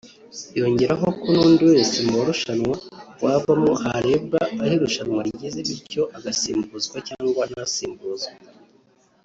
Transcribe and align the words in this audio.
yongeraho 0.59 1.05
ko 1.19 1.25
n’undi 1.33 1.61
wese 1.71 1.95
mu 2.05 2.11
barushanwa 2.19 2.73
wavamo 3.23 3.71
harebwa 3.83 4.41
aho 4.61 4.73
irushanwa 4.77 5.19
rigeze 5.27 5.59
bityo 5.69 6.03
agasimbuzwa 6.17 6.97
cyangwa 7.09 7.43
ntasimbuzwe 7.51 8.33